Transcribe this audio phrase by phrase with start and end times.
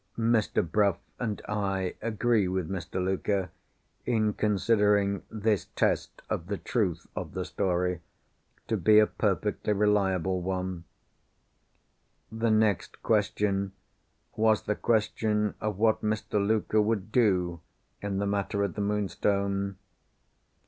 [0.17, 0.67] Mr.
[0.67, 2.93] Bruff and I agree with Mr.
[2.95, 3.51] Luker,
[4.03, 8.01] in considering this test of the truth of the story
[8.67, 10.85] to be a perfectly reliable one.
[12.31, 13.73] The next question,
[14.35, 16.43] was the question of what Mr.
[16.43, 17.59] Luker would do
[18.01, 19.77] in the matter of the Moonstone.